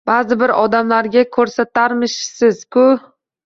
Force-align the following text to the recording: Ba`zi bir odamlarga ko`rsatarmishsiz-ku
Ba`zi 0.11 0.37
bir 0.43 0.53
odamlarga 0.61 1.23
ko`rsatarmishsiz-ku 1.39 2.91